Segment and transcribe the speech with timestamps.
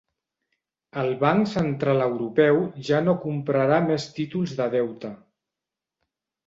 [1.01, 2.59] El Banc Central Europeu
[2.89, 5.15] ja no comprarà més títols de deute